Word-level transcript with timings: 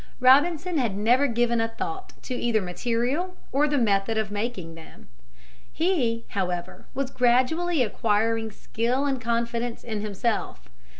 Robinson 0.19 0.79
had 0.79 0.97
never 0.97 1.27
given 1.27 1.61
a 1.61 1.67
thought 1.67 2.13
to 2.23 2.33
either 2.33 2.59
material 2.59 3.35
or 3.51 3.67
the 3.67 3.77
method 3.77 4.17
of 4.17 4.31
making 4.31 4.73
them. 4.73 5.09
He, 5.71 6.25
however, 6.29 6.87
was 6.95 7.11
gradually 7.11 7.83
acquiring 7.83 8.49
skill 8.49 9.05
and 9.05 9.21
confidence 9.21 9.83
in 9.83 10.01
himself. 10.01 10.67